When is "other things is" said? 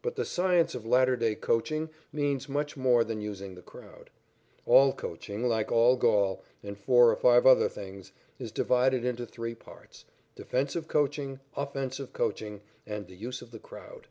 7.44-8.52